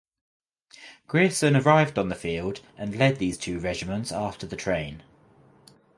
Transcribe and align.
Grierson 1.05 1.55
arrived 1.55 1.99
on 1.99 2.09
the 2.09 2.15
field 2.15 2.61
and 2.75 2.95
led 2.95 3.17
these 3.19 3.37
two 3.37 3.59
regiments 3.59 4.11
after 4.11 4.47
the 4.47 4.55
train. 4.55 5.03